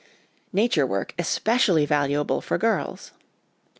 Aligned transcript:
Nature 0.51 0.87
Work 0.87 1.13
especially 1.19 1.85
valuable 1.85 2.41
for 2.41 2.57
Girls. 2.57 3.11